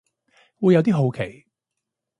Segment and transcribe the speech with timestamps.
[0.59, 1.45] 會有啲好奇